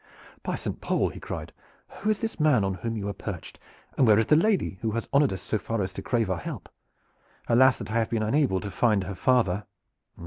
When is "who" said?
1.89-2.09, 4.81-4.93